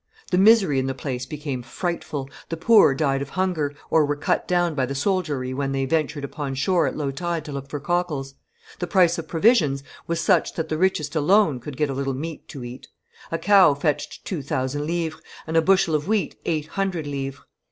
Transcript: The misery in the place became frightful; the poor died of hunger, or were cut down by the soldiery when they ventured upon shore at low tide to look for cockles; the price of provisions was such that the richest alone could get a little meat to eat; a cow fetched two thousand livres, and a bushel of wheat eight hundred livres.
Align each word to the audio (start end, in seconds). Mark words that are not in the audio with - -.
The 0.31 0.39
misery 0.39 0.79
in 0.79 0.87
the 0.87 0.95
place 0.95 1.27
became 1.27 1.61
frightful; 1.61 2.27
the 2.49 2.57
poor 2.57 2.95
died 2.95 3.21
of 3.21 3.29
hunger, 3.29 3.75
or 3.91 4.03
were 4.03 4.15
cut 4.15 4.47
down 4.47 4.73
by 4.73 4.87
the 4.87 4.95
soldiery 4.95 5.53
when 5.53 5.73
they 5.73 5.85
ventured 5.85 6.23
upon 6.23 6.55
shore 6.55 6.87
at 6.87 6.97
low 6.97 7.11
tide 7.11 7.45
to 7.45 7.51
look 7.51 7.69
for 7.69 7.79
cockles; 7.79 8.33
the 8.79 8.87
price 8.87 9.19
of 9.19 9.27
provisions 9.27 9.83
was 10.07 10.19
such 10.19 10.55
that 10.55 10.69
the 10.69 10.77
richest 10.79 11.15
alone 11.15 11.59
could 11.59 11.77
get 11.77 11.91
a 11.91 11.93
little 11.93 12.15
meat 12.15 12.47
to 12.47 12.63
eat; 12.63 12.87
a 13.31 13.37
cow 13.37 13.75
fetched 13.75 14.25
two 14.25 14.41
thousand 14.41 14.87
livres, 14.87 15.21
and 15.45 15.55
a 15.55 15.61
bushel 15.61 15.93
of 15.93 16.07
wheat 16.07 16.35
eight 16.45 16.65
hundred 16.69 17.05
livres. 17.05 17.41